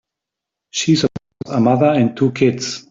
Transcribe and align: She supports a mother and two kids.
She 0.71 0.95
supports 0.95 1.19
a 1.51 1.59
mother 1.59 1.85
and 1.91 2.17
two 2.17 2.31
kids. 2.31 2.79